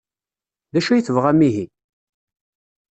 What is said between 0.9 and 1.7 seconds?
ay tebɣam ihi?